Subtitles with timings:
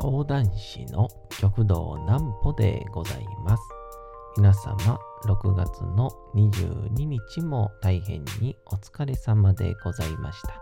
[0.00, 3.62] 講談師の極道南歩でございます。
[4.38, 10.54] 皆様、6月の22日も大変にお疲れ様でございました。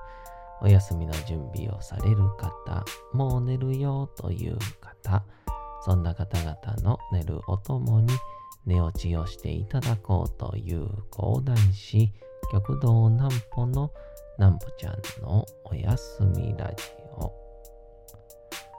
[0.60, 5.22] お休みの準備をされる方、もう寝るよという方、
[5.82, 8.12] そんな方々の寝るおともに
[8.66, 12.10] 寝落ちをしていただこうという講談師、
[12.50, 13.92] 極道南歩の
[14.36, 16.97] 南歩ちゃんのおやすみラジオ。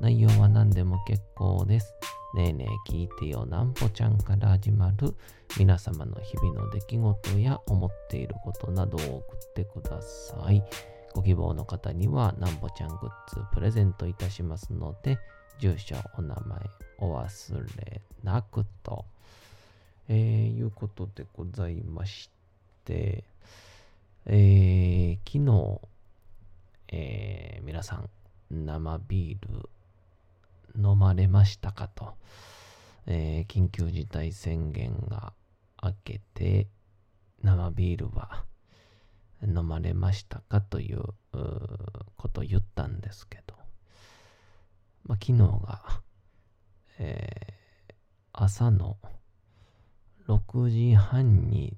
[0.00, 1.94] 内容は何でも結構です。
[2.34, 5.14] ねえねえ聞いてよなんぽちゃんから始まる
[5.58, 10.62] 皆様の日々の出来事や思っていることなどを送ってください。
[11.14, 15.18] ご希望の方にはなんぽちゃんグッズプレゼントいたしますので、
[15.58, 16.60] 住所、お名前、
[16.98, 19.04] お忘れなくと。
[20.08, 22.30] えー、いうことでございまし
[22.84, 23.24] て、
[24.24, 25.80] えー、昨日、
[26.88, 28.08] えー、皆さん、
[28.50, 29.68] 生ビール
[30.78, 32.14] 飲まれましたかと、
[33.06, 35.32] えー緊急事態宣言が
[35.82, 36.68] 明けて、
[37.42, 38.44] 生ビールは
[39.42, 41.02] 飲まれましたかという
[42.16, 43.54] ことを言ったんですけど、
[45.04, 46.02] まあ、昨日が、
[46.98, 47.58] えー
[48.40, 48.98] 朝の
[50.28, 51.76] 6時半に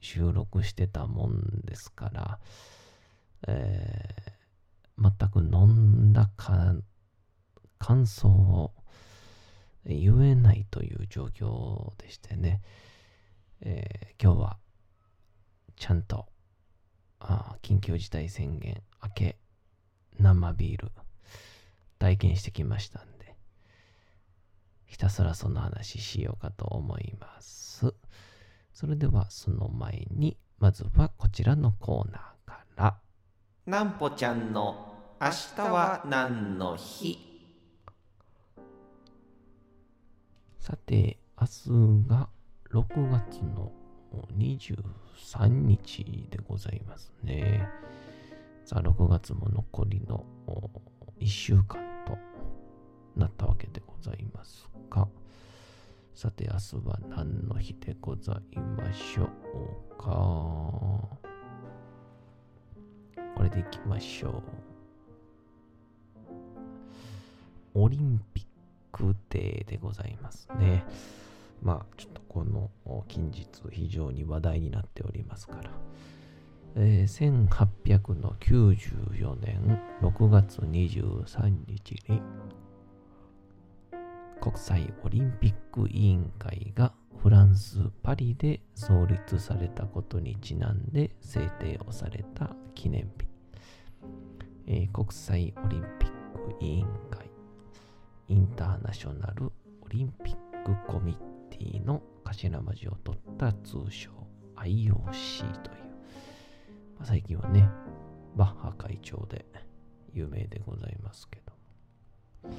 [0.00, 2.38] 収録してたもんですから、
[3.48, 4.30] えー
[5.00, 6.74] 全く飲んだか
[7.80, 8.72] 感想を
[9.84, 12.60] 言えないという状況でしてね、
[13.62, 14.58] えー今日は
[15.76, 16.26] ちゃんと
[17.20, 19.38] あ緊急事態宣言明け
[20.18, 20.92] 生ビール
[21.98, 23.34] 体験してきましたんで
[24.84, 27.94] ひたすらその話しようかと思います。
[28.74, 33.00] それではその前にまずはこちらのコーナーから。
[33.64, 37.29] なんぽちゃんの明日は何の日？
[40.70, 42.28] さて、明日が
[42.70, 43.72] 6月の
[44.38, 47.68] 23日でございますね。
[48.64, 50.24] さあ、6月も残りの
[51.18, 52.16] 1週間と
[53.16, 55.08] なったわけでございますが、
[56.14, 59.28] さて、明日は何の日でございましょう
[59.98, 60.06] か。
[63.34, 64.42] これでいきましょう。
[67.74, 68.49] オリンピック
[68.92, 70.84] クデーでございますね。
[71.62, 72.70] まあ、ちょっとこの
[73.08, 75.70] 近日非常に話題になっておりますから。
[76.76, 77.40] えー
[78.10, 82.22] 1894年6月23日に
[84.40, 93.26] 国際オリンピック委員会がフランス・パリで創立されたことにちなんで制定をされた記念日。
[94.66, 97.29] えー国際オリンピック委員会
[98.30, 99.46] インターナショナル
[99.82, 101.16] オリンピックコミッ
[101.50, 104.12] ティの頭文字を取った通称
[104.54, 105.78] IOC という、
[106.96, 107.68] まあ最近はね、
[108.36, 109.44] バッハ会長で
[110.14, 111.40] 有名でございますけ
[112.44, 112.50] ど。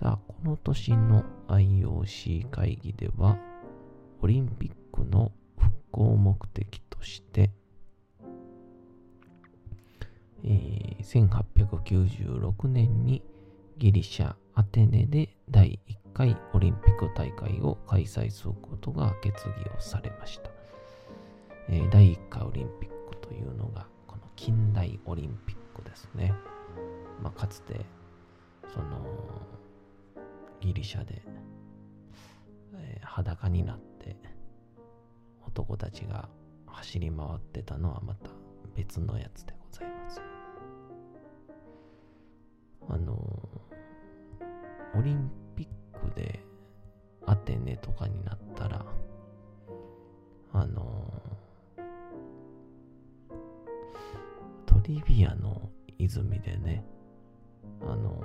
[0.00, 3.36] さあ、この年の IOC 会議では、
[4.22, 7.50] オリンピックの復興目的として、
[10.44, 13.22] えー1896年に
[13.78, 20.50] ギリシャ・アテネで第1回オリンピック大会を開催することが決議をされました。
[21.68, 26.34] えー第1回オリンピックというのがこの近代オリンピックですね。
[27.22, 27.86] まあ、かつて
[28.74, 29.06] その
[30.60, 31.22] ギリシャで、
[32.74, 34.16] えー裸になって
[35.46, 36.28] 男たちが
[36.66, 38.30] 走り回ってたのはまた
[38.74, 40.20] 別のやつでございます。
[42.90, 43.47] あの
[44.94, 46.40] オリンピックで
[47.26, 48.84] アテネとかになったら、
[50.52, 51.12] あの
[54.66, 55.68] トリビアの
[55.98, 56.84] 泉でね、
[57.82, 58.22] あの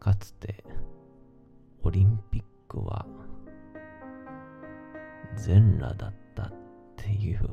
[0.00, 0.64] かつて
[1.82, 3.06] オリンピックは
[5.36, 6.52] 全裸だったっ
[6.96, 7.48] ていう、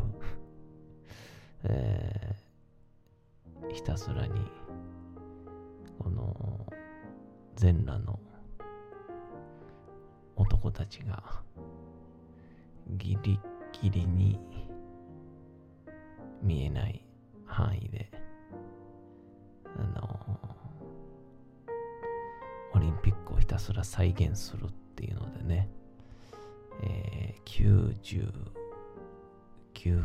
[1.65, 2.43] えー
[3.71, 4.41] ひたすらに
[5.99, 6.65] この
[7.55, 8.19] 全裸の
[10.35, 11.41] 男たちが
[12.97, 13.39] ギリ
[13.81, 14.39] ギリに
[16.41, 17.05] 見えない
[17.45, 18.11] 範囲で
[19.77, 20.39] あの
[22.73, 25.69] オリンピックをひたすら再現するっていうのでね、
[26.81, 27.93] えー、
[29.73, 30.01] 99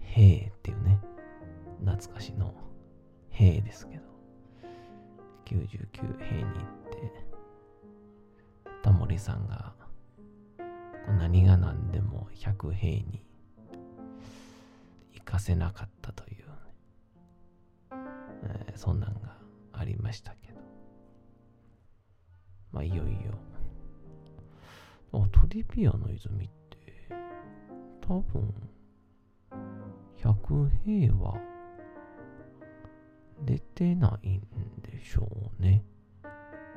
[0.00, 1.00] 兵っていうね
[1.84, 2.54] 懐かしの
[3.30, 4.17] 兵ですけど。
[5.48, 6.52] 99兵に行っ
[6.90, 7.12] て
[8.82, 9.72] タモリさんが
[11.18, 13.24] 何が何でも100兵に
[15.14, 16.44] 行かせなかったという、
[18.42, 19.38] えー、そんなんが
[19.72, 20.58] ありましたけど。
[22.70, 23.38] まあいよいよ。
[25.12, 27.08] あトリビアの泉って
[28.02, 28.52] 多分
[30.18, 31.38] 100兵は
[33.44, 34.40] 出てないん
[34.82, 35.84] でしょうね。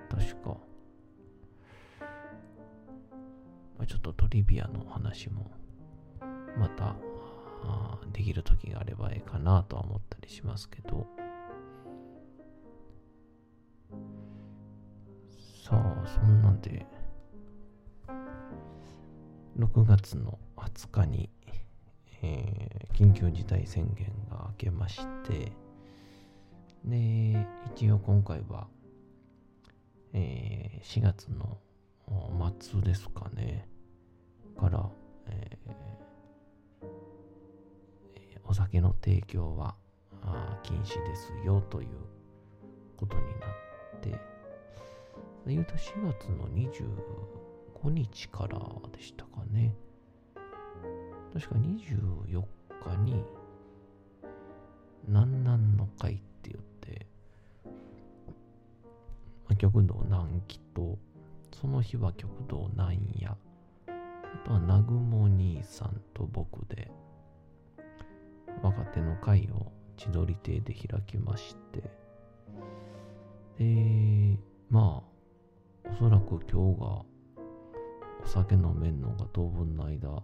[0.10, 0.58] 確か。
[3.78, 5.50] まあ、ちょっとトリビアの話も、
[6.58, 6.96] また、
[8.13, 11.08] できる時があればええかなとは思ったりしますけど、
[15.63, 16.86] さあ、そんなんで、
[19.58, 21.30] 6月の20日に、
[22.22, 25.52] えー、緊急事態宣言が明けまして、
[26.86, 28.68] で、一応今回は、
[30.13, 31.60] えー、4月の
[32.60, 33.68] 末ですかね、
[34.60, 34.89] から、
[35.28, 39.75] えー、お酒の提供は
[40.63, 41.89] 禁止ですよという
[42.98, 44.19] ことになって、
[45.45, 48.60] 言うと4月の25日から
[48.92, 49.75] でしたかね。
[51.34, 52.44] 確か24
[52.84, 53.24] 日に、
[55.07, 57.06] なんなんの会って言って、
[59.48, 60.98] ま極道南紀と、
[61.54, 63.38] その日は極道南夜、あ
[64.46, 66.92] とは南雲兄さんと僕で、
[68.64, 71.84] 若手の会を千鳥亭で開きまして、
[73.58, 74.40] で、
[74.70, 75.04] ま
[75.86, 77.06] あ、おそらく今日がお
[78.26, 80.24] 酒飲めんのが当分の間、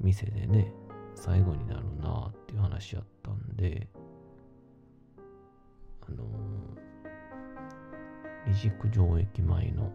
[0.00, 0.72] 店でね、
[1.14, 3.88] 最後になるなっていう話やったんで、
[6.08, 9.92] あのー、二軸城駅前の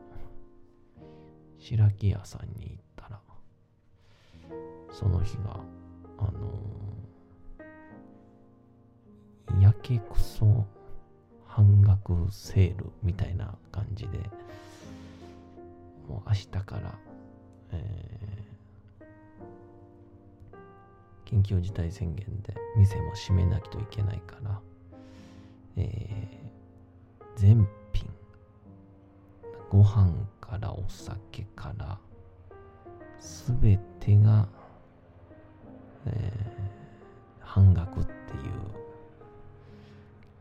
[1.60, 3.20] 白木屋さんに行ったら、
[4.92, 5.60] その日が、
[6.20, 10.66] あのー、やけくそ
[11.46, 14.18] 半額セールみたいな感じで、
[16.08, 16.94] もう明日から、
[17.72, 24.62] えー、緊急事態宣言で店も閉めなきゃいけないから、
[25.78, 28.10] えー、全品、
[29.70, 31.98] ご飯からお酒から
[33.20, 34.48] すべてが、
[36.06, 38.88] えー、半額っていう。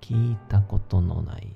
[0.06, 1.48] 聞いたことのない。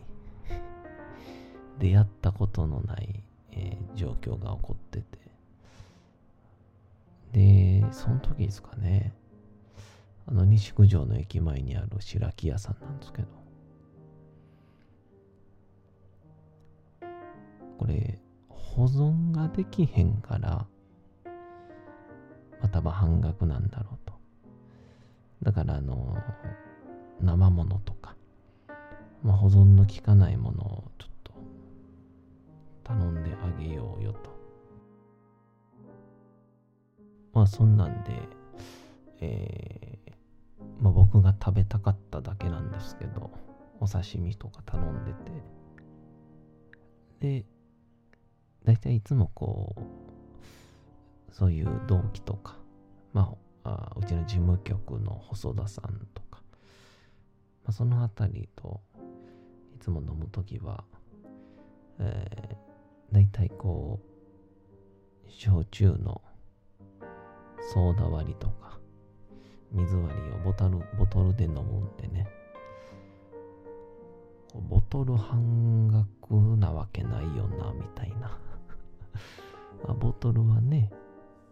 [1.79, 3.23] 出会ったことのない、
[3.53, 5.19] えー、状況が起こってて。
[7.33, 9.15] でその時ですかね。
[10.27, 13.29] あの西九条の駅前にある白木屋さんなんですけど。
[17.81, 18.19] これ
[18.51, 20.67] 保存ができへんから
[22.61, 24.13] また半額なんだろうと。
[25.43, 26.15] だからあの
[27.23, 28.15] 生ものとか、
[29.23, 31.33] まあ、保存の効かないものをちょっと
[32.85, 34.31] 頼んであげようよと。
[37.33, 38.13] まあそんなんで
[39.23, 40.13] えー、
[40.83, 43.31] まあ、僕が食べたかっただけなんですけど
[43.81, 45.31] お刺身とか頼んでて。
[47.21, 47.45] で
[48.65, 52.57] 大体いつもこう、そういう同期とか、
[53.13, 56.43] まあ、あうちの事務局の細田さんとか、
[57.65, 58.81] まあ、そのあたりと
[59.75, 60.85] いつも飲むときは、
[61.99, 66.21] えー、大体こう、焼酎の
[67.73, 68.79] ソーダ割りとか、
[69.73, 72.27] 水割りをボトルボトルで飲むんでね、
[74.69, 78.50] ボトル半額なわけないよな、みたいな。
[79.87, 80.91] あ、ボトルはね、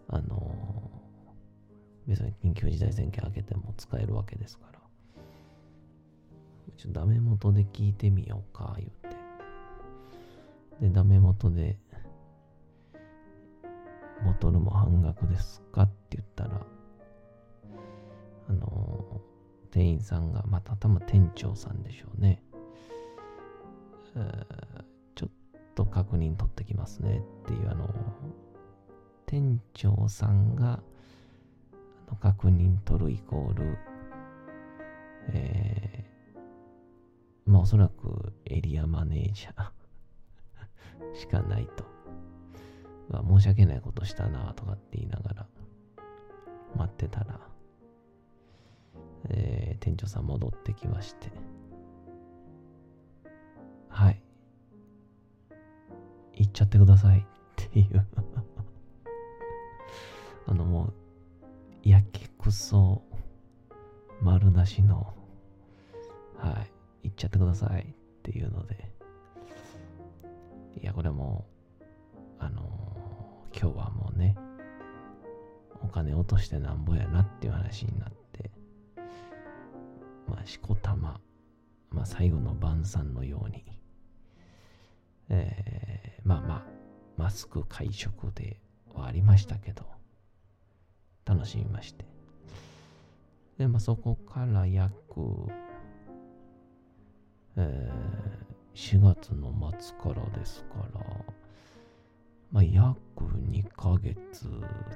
[0.08, 4.78] あのー、別に緊急事態宣言開けても使えるわけですから。
[6.76, 9.08] ちょっとダメ元で聞いてみようか、言って。
[10.80, 11.78] で、ダメ元で、
[14.24, 16.66] ボトルも半額ですかって言ったら、
[18.48, 22.42] あのー、店員さんが、また多分店長さんでしょうね。
[25.78, 27.88] と確認取ってきますねっていう、あの、
[29.26, 30.80] 店長さんが
[32.08, 33.78] あの確認取るイコール、
[35.28, 41.86] えー、まあおそらくエリアマネージャー しかないと。
[43.10, 45.46] 申し訳ないことしたなとかって言いながら
[46.76, 47.40] 待ってたら、
[49.30, 51.30] えー、店長さん戻ってきまして、
[53.88, 54.20] はい。
[56.38, 57.24] 行っちゃってくださいっ
[57.56, 58.06] ていう。
[60.46, 60.92] あのも
[61.84, 63.02] う、やけくそ、
[64.22, 65.14] 丸出しの、
[66.36, 66.64] は
[67.02, 68.90] い、行っちゃってくださいっていうので、
[70.80, 71.46] いや、これも
[71.80, 71.84] う、
[72.38, 74.36] あのー、今日はもうね、
[75.82, 78.50] お金落としてなんぼやなっていう話になって、
[80.28, 81.20] まあ、しこたま、
[81.90, 83.77] まあ、最後の晩餐のように、
[85.30, 86.64] えー、まあまあ、
[87.16, 88.60] マスク会食で
[88.94, 89.84] はありましたけど、
[91.24, 92.04] 楽しみまして。
[93.58, 94.96] で、まあそこから約、
[97.56, 101.00] えー、4月の末からですから、
[102.52, 102.96] まあ約
[103.50, 104.16] 2ヶ月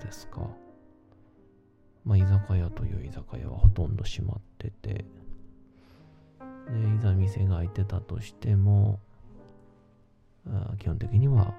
[0.02, 0.48] ですか。
[2.04, 5.04] まあ居酒屋という居酒屋はほとんど閉まってて、
[6.70, 9.00] で、いざ店が開いてたとしても、
[10.78, 11.54] 基本的には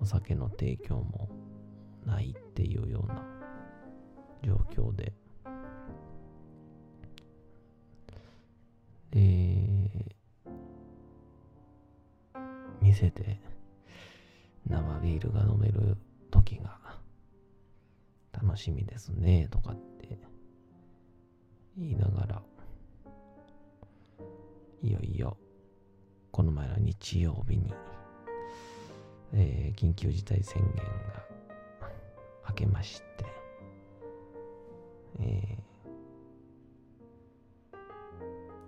[0.00, 1.28] お酒の提供も
[2.06, 3.24] ないっていうような
[4.42, 5.12] 状況で。
[9.10, 9.90] で
[12.80, 13.40] 店で
[14.66, 15.96] 生ビールが飲める
[16.30, 16.78] 時が
[18.32, 20.18] 楽しみですねとかって
[21.76, 22.42] 言いながら
[24.82, 25.36] いよいよ
[26.32, 27.72] この前の日曜日に、
[29.34, 31.24] えー、緊急事態宣言が
[32.48, 33.24] 明けまして、
[35.20, 35.58] え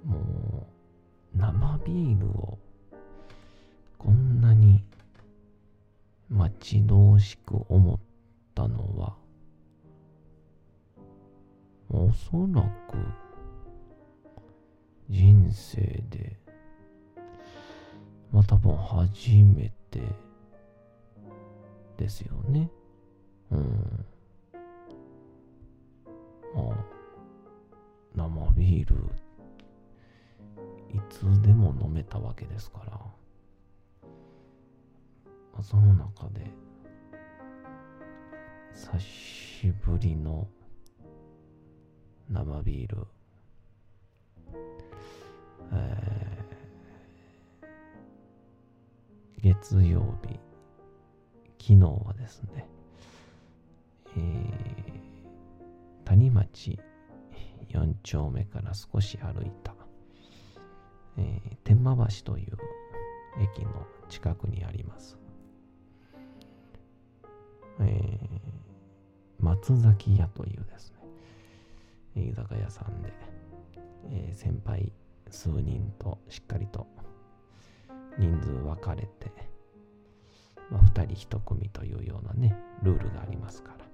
[0.06, 0.66] ー、も
[1.34, 2.58] う生ビールを
[3.98, 4.82] こんなに
[6.28, 7.98] 待ち遠しく思っ
[8.54, 9.14] たのは
[11.90, 12.96] おそらく
[15.10, 16.41] 人生で
[18.32, 20.00] まあ多分初めて
[21.98, 22.70] ですよね。
[23.50, 24.06] うん。
[26.54, 26.76] まあ、
[28.14, 28.96] 生ビール、
[30.94, 33.00] いつでも飲めたわけですから、
[35.52, 36.50] まあ、その中で、
[38.74, 40.46] 久しぶりの
[42.30, 43.06] 生ビール、
[45.72, 46.41] えー
[49.42, 50.38] 月曜日、
[51.58, 52.68] 昨日はですね、
[54.16, 56.78] えー、谷町
[57.70, 59.74] 4丁目から少し歩いた、
[61.18, 62.56] えー、天満橋という
[63.42, 65.18] 駅の近くにあります、
[67.80, 70.94] えー、松崎屋というです
[72.14, 73.12] ね、居酒屋さんで、
[74.12, 74.92] えー、先輩
[75.30, 76.86] 数人としっかりと
[78.18, 79.32] 人数分かれて、
[80.70, 83.84] まあ、2人1組というようなね、ルールがありますから、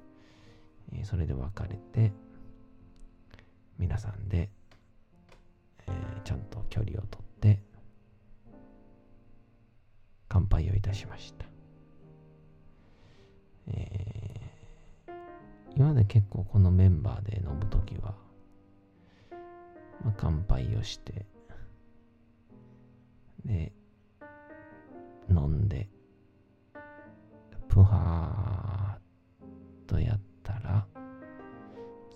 [0.92, 2.12] えー、それで分かれて、
[3.78, 4.50] 皆さんで、
[5.87, 7.60] えー、ちゃんと距離をとって、
[10.28, 11.46] 乾杯をいたしました。
[13.68, 15.12] えー、
[15.76, 18.14] 今まで結構このメンバーで飲むときは、
[20.04, 21.26] まあ、乾杯をして、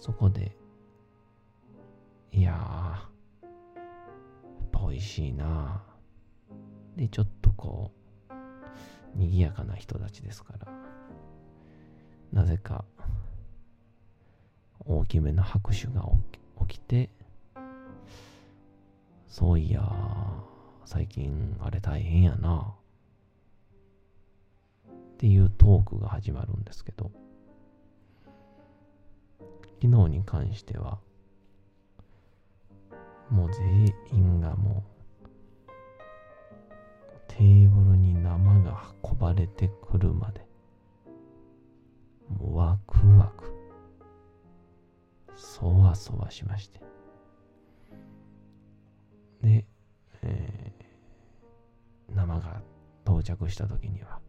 [0.02, 0.56] そこで、
[2.32, 3.50] いやー、や
[4.64, 5.80] っぱ美味しいな。
[6.96, 7.92] で、ちょっとこ
[8.28, 8.32] う、
[9.16, 10.66] 賑やかな人たちですから、
[12.32, 12.84] なぜか、
[14.80, 16.04] 大きめの拍手が
[16.66, 17.08] 起きて、
[19.28, 19.88] そういや
[20.84, 22.74] 最近あれ大変やな。
[24.88, 27.12] っていうトークが始まるんですけど、
[29.82, 31.00] 昨日に関しては、
[33.28, 34.84] もう全員がも
[35.66, 35.72] う、
[37.26, 40.46] テーブルに生が運ばれてくるまで、
[42.28, 43.52] もうワクワク、
[45.34, 46.78] そわそわしまして。
[49.42, 49.66] で、
[50.22, 52.62] えー、生が
[53.04, 54.20] 到着した時には、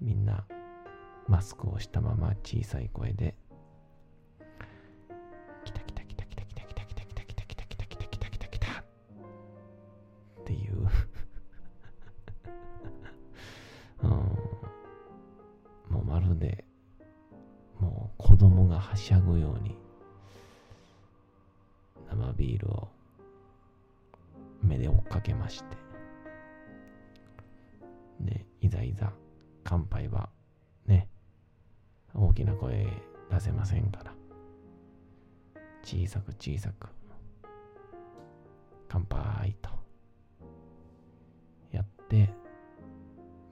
[0.00, 0.44] みんな
[1.28, 3.36] マスクをしたまま小さい声で、
[25.46, 25.76] まして。
[28.20, 29.12] でいざいざ
[29.62, 30.28] 乾杯は
[30.86, 31.08] ね
[32.14, 32.88] 大きな声
[33.30, 34.12] 出せませんから。
[35.84, 36.88] 小さく小さく
[38.88, 39.70] 乾杯と。
[41.70, 42.34] やって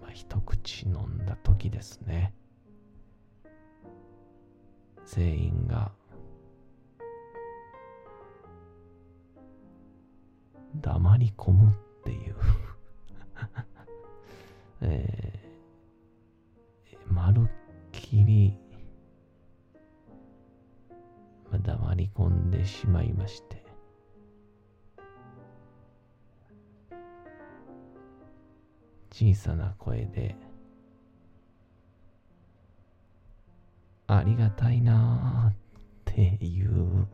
[0.00, 2.34] まあ一口飲んだ時ですね。
[5.06, 5.92] 全員が
[10.80, 12.36] 黙り込むっていう。
[14.82, 17.46] えー、まるっ
[17.92, 18.54] きり、
[21.50, 23.64] ま黙り込んでしまいまして。
[29.10, 30.34] 小さな声で
[34.08, 35.54] ありがたいなーっ
[36.04, 37.06] ていう。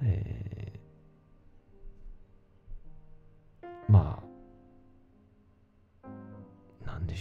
[0.02, 0.63] えー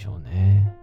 [0.04, 0.76] しょうね。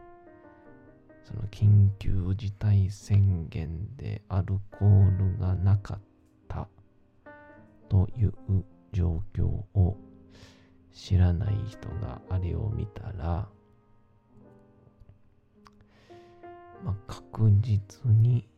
[1.22, 6.00] その緊急事態宣言でアルコールがなかっ
[6.48, 6.66] た
[7.90, 8.32] という
[8.92, 9.98] 状況を
[10.90, 13.46] 知らない人があれを見たら、
[16.83, 18.48] まあ、確実に、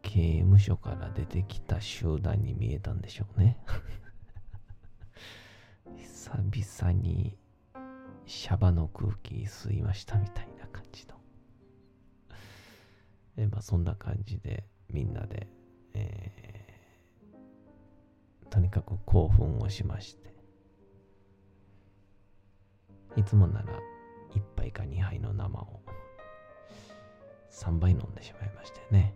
[0.00, 3.58] 刑務所から出てきた集団に見えたんでしょうね。
[6.32, 7.36] 久々に
[8.24, 11.14] シャバの空気吸いましたみたいな感じの。
[13.36, 15.46] えまあそんな感じでみんなで、
[15.92, 16.42] えー
[18.48, 20.32] とにかく興奮をしまして。
[23.16, 23.78] いつもなら
[24.30, 25.82] 1杯か2杯の生を
[27.50, 29.14] 3杯飲んでしまいましてね。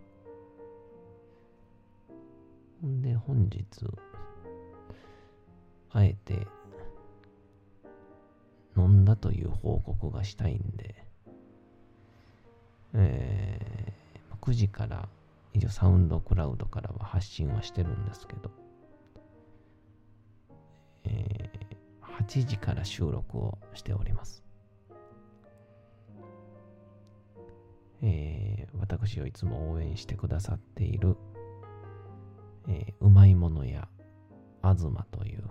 [2.82, 3.64] ほんで本日、
[5.92, 6.46] あえて
[8.76, 10.94] 飲んだという報告がしたいんで、
[12.94, 15.08] えー、9時から
[15.52, 18.50] 一応サウンドクラウドからは発信はしてるんですけど、
[21.04, 24.42] えー、8時から収録をしております。
[28.02, 31.16] えー、私をいつも応援してくださっている
[32.68, 33.88] えーうまいもの屋
[34.62, 34.78] 東
[35.10, 35.44] という、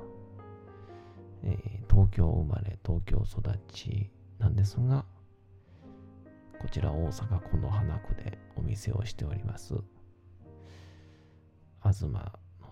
[1.43, 5.05] えー東京生まれ東京育ちなんですが
[6.59, 9.75] こちら大阪この花区でお店をしております。
[11.81, 12.19] 東の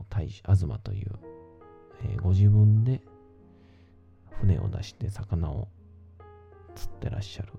[0.09, 1.11] 大使東という、
[2.03, 3.01] えーご自分で
[4.41, 5.69] 船を出して魚を
[6.75, 7.53] 釣ってらっしゃる、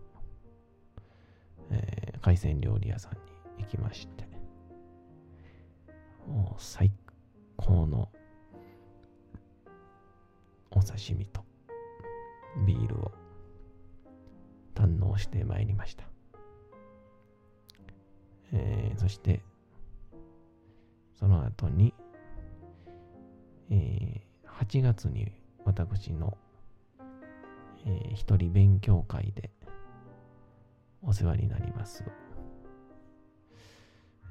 [1.70, 3.12] えー海鮮料理屋さん
[3.56, 4.28] に行きまして
[6.26, 6.90] もう最
[7.56, 8.10] 高の
[10.70, 11.53] お刺身と
[12.66, 13.12] ビールを
[14.74, 16.04] 堪能してまいりました。
[18.52, 19.42] えーそして、
[21.18, 21.92] その後に、
[23.70, 24.24] えー
[24.60, 25.32] 8月に
[25.64, 26.38] 私の、
[27.86, 29.50] えー一人勉強会で
[31.02, 32.04] お世話になります。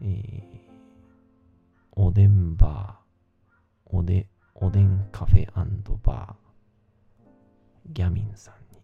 [0.02, 0.74] えー
[1.96, 6.43] おでんバー、おで、おでんカフェバー、
[7.88, 8.82] ギャミンさんに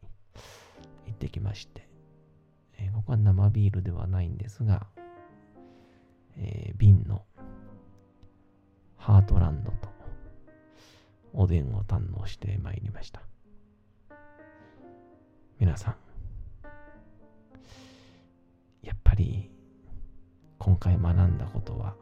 [1.07, 1.87] 行ってきまして、
[2.77, 4.87] えーここは生ビールではないんですが、
[6.37, 7.23] えー瓶の
[8.97, 9.89] ハートランドと
[11.33, 13.21] おでんを堪能してまいりました。
[15.59, 15.95] 皆さん、
[18.81, 19.51] やっぱり
[20.57, 21.95] 今回学んだことは、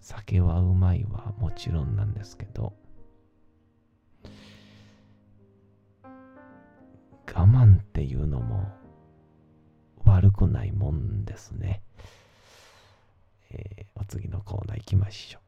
[0.00, 2.72] 酒はうまいはもちろんなんですけど、
[7.38, 8.66] 我慢っていうのも
[10.04, 11.82] 悪くないもんですね。
[13.50, 15.47] えーお次のコーナー行きましょう。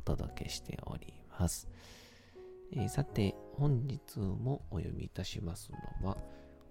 [0.00, 1.68] お届けしております。
[2.72, 5.70] えーさて、本日もお読みいたします
[6.02, 6.16] のは、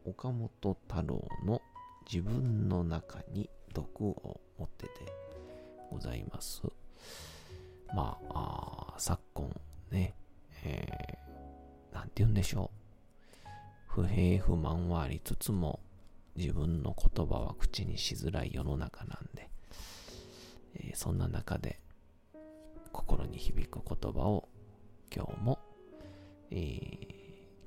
[0.04, 1.62] 岡本太郎の
[2.12, 4.94] 自分の中に毒を持ってで
[5.92, 6.64] ございます。
[7.94, 9.62] まあ、あ昨今
[9.92, 10.16] ね、
[10.64, 12.72] えーなんて言うんでしょ
[13.46, 13.48] う。
[13.86, 15.80] 不平不満はありつつも、
[16.36, 19.52] 自分の言葉は口にしづらい世の中なんで、
[20.74, 21.80] えーそんな中で
[23.10, 24.48] 心に響く言葉を
[25.12, 25.60] 今日も、
[26.52, 27.20] えー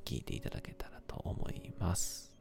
[0.05, 2.37] 聞いていただけたらと思います。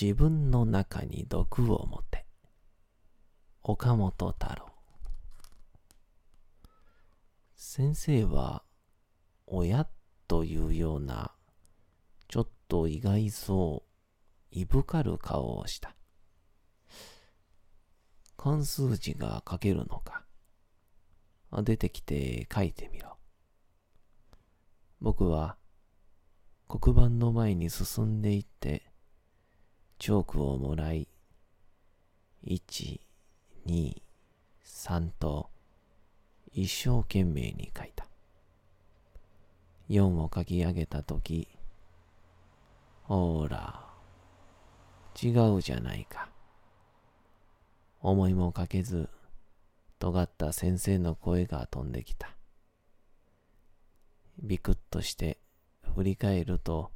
[0.00, 2.26] 自分の中に毒を持て。
[3.62, 4.66] 岡本太郎。
[7.56, 8.63] 先生は、
[9.46, 9.88] 親
[10.26, 11.32] というような、
[12.28, 13.84] ちょっと意外そ
[14.52, 15.94] う、いぶかる顔をした。
[18.36, 20.24] 関数字が書けるのか。
[21.62, 23.16] 出てきて書いてみろ。
[25.00, 25.56] 僕は、
[26.68, 28.90] 黒板の前に進んでいって、
[29.98, 31.08] チョークをもらい、
[32.44, 33.00] 1、
[33.66, 34.02] 2、
[34.64, 35.50] 3と
[36.52, 38.06] 一生懸命に書いた。
[39.88, 41.48] 4を書き上げたとき、
[43.02, 43.84] ほーら、
[45.22, 46.28] 違うじゃないか。
[48.00, 49.08] 思いもかけず、
[49.98, 52.34] 尖った先生の声が飛んできた。
[54.42, 55.38] ビクッとして
[55.94, 56.90] 振り返ると、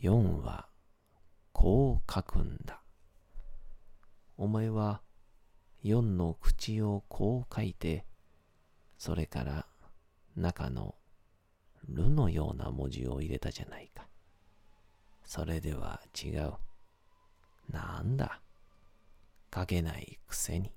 [0.00, 0.68] 4は
[1.52, 2.80] こう書くんだ。
[4.36, 5.00] お前は
[5.84, 8.04] 4の口をこう書いて、
[8.96, 9.66] それから
[10.36, 10.94] 中の
[11.88, 14.06] るのような文字を入れたじゃないか。
[15.24, 16.54] それでは違う。
[17.70, 18.40] なんだ？
[19.54, 20.72] 書けないくせに。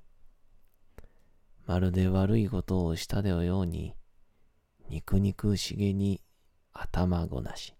[1.65, 3.95] まるで悪いことをしたでように、
[4.89, 6.21] 肉肉しげに
[6.73, 7.75] 頭ごなし。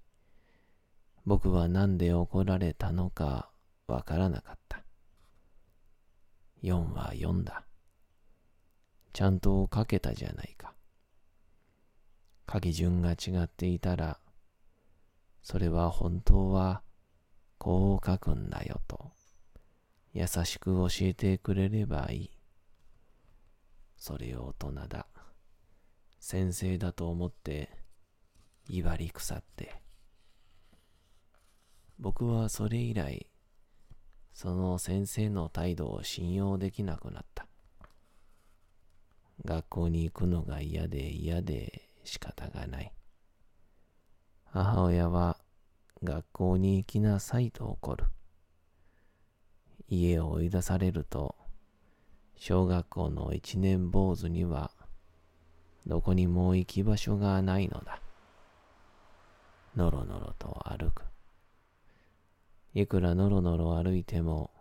[1.26, 3.52] 僕は何で怒られたのか
[3.88, 4.84] わからなかった。
[6.64, 7.66] 4は4だ。
[9.14, 10.74] ちゃんと書けたじゃないか。
[12.50, 14.20] 書き順が違っていたら、
[15.42, 16.84] それは本当は
[17.58, 19.12] こう書くんだよと、
[20.14, 22.32] 優しく教えてくれればいい。
[23.98, 25.08] それを大人だ。
[26.20, 27.70] 先生だと思って、
[28.68, 29.82] 威張り腐って。
[32.00, 33.28] 僕はそれ以来、
[34.34, 37.48] その先生の態度を信用できなくなった。
[39.46, 42.92] 学校に行くのが嫌で嫌で仕方がない。
[44.46, 45.38] 母親は
[46.04, 48.06] 学校に行きなさいと怒る。
[49.88, 51.36] 家を追い出されると、
[52.36, 54.72] 小学校の一年坊主には、
[55.86, 58.02] どこにも行き場所がないのだ。
[59.76, 61.04] のろのろと歩く。
[62.74, 64.52] いくらのろのろ歩いても、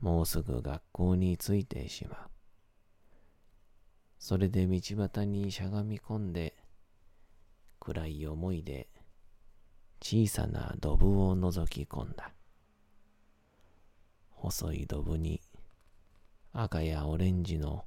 [0.00, 2.18] もうすぐ学校に着いてしまう。
[4.20, 6.54] それで道端にしゃがみ込んで、
[7.80, 8.86] 暗い思いで
[10.00, 12.30] 小さなドブを覗き込んだ。
[14.28, 15.40] 細いドブに
[16.52, 17.86] 赤やオレンジの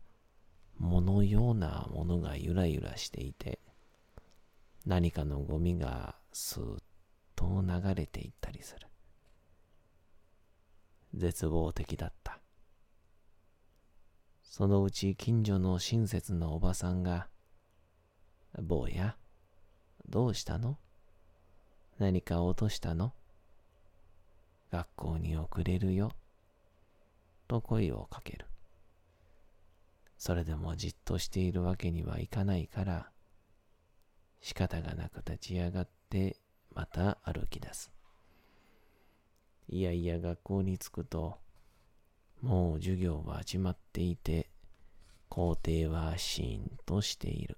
[0.80, 3.60] 藻のようなものがゆらゆらしていて、
[4.88, 6.80] 何かのゴミがスーッ
[7.36, 8.88] と流れていったりする。
[11.14, 12.43] 絶望的だった。
[14.56, 17.28] そのうち近所の親切なおばさんが、
[18.62, 19.16] 坊や、
[20.08, 20.78] どうしたの？
[21.98, 23.14] 何か落としたの？
[24.72, 26.12] 学校に遅れるよ？
[27.48, 28.46] と声をかける。
[30.20, 33.10] それでもじっとしているわけにはいかないから、
[34.40, 36.38] 仕方がなく立ち上がって
[36.76, 37.92] また歩き出す。
[39.68, 41.40] いやいや学校に着くと、
[42.44, 44.50] もう授業は始まっていて、
[45.30, 47.58] 校庭はシーンとしている。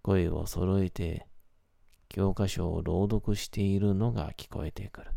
[0.00, 1.26] 声を揃えて
[2.08, 5.10] 教科書を朗読しているのが聞こえてくる。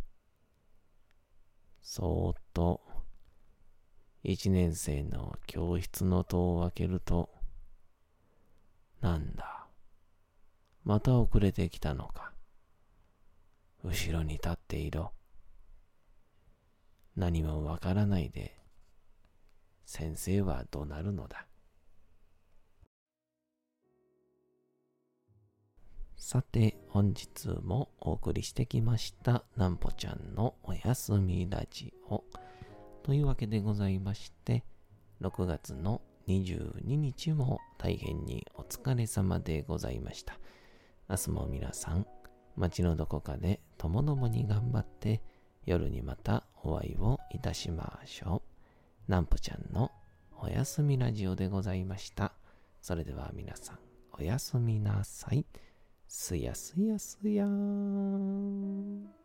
[1.81, 2.81] そーっと
[4.21, 7.29] 一年生の教室の戸を開けると、
[8.99, 9.65] なんだ、
[10.83, 12.33] また遅れてきたのか。
[13.81, 15.13] 後ろに立っていろ。
[17.15, 18.57] 何もわからないで、
[19.85, 21.45] 先生は怒鳴るのだ。
[26.15, 32.23] さて、本日もお送りしてきました、なんぽちゃんのおやすみラジオ。
[33.03, 34.63] というわけでございまして、
[35.19, 40.39] 6月の22日も大変にお疲れ様でございました。
[41.09, 42.07] 明日も皆さん、
[42.55, 45.21] 街のどこかでともどもに頑張って、
[45.65, 48.41] 夜にまたお会いをいたしましょ
[49.07, 49.11] う。
[49.11, 49.91] なんぽちゃんの
[50.39, 52.33] おやすみラジオでございました。
[52.81, 53.79] それでは皆さん、
[54.17, 55.45] おやすみなさい。
[56.07, 59.20] すやすやすやーん。